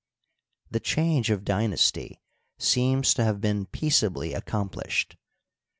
[0.71, 2.23] The change of dynasty
[2.57, 5.15] seems to have been peaceably accomplished.